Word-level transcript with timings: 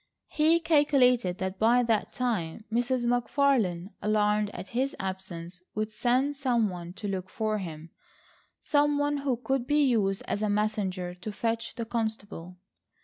He 0.29 0.59
calculated 0.59 1.37
that 1.37 1.59
by 1.59 1.83
that 1.83 2.11
time, 2.11 2.65
Mrs. 2.73 3.05
McFarlane, 3.05 3.91
alarmed 4.01 4.49
at 4.49 4.69
his 4.69 4.95
absence, 4.99 5.61
would 5.75 5.91
send 5.91 6.35
some 6.35 6.71
one 6.71 6.93
to 6.93 7.07
look 7.07 7.29
for 7.29 7.59
him,—some 7.59 8.97
one 8.97 9.17
who 9.17 9.37
could 9.37 9.67
be 9.67 9.83
used 9.83 10.23
as 10.27 10.41
a 10.41 10.49
messenger 10.49 11.13
to 11.13 11.31
fetch 11.31 11.75
the 11.75 11.85
constable. 11.85 12.57